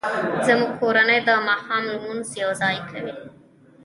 زموږ 0.47 0.69
کورنۍ 0.79 1.19
د 1.27 1.29
ماښام 1.47 1.83
لمونځ 1.91 2.25
یوځای 2.43 2.77
کوي 2.89 3.13